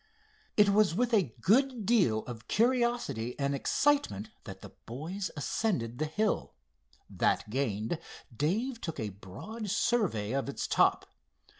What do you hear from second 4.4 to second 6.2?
that the boys ascended the